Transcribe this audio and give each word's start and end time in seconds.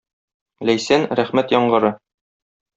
Ләйсән— 0.69 1.05
рәхмәт 1.21 1.55
яңгыры. 1.59 1.95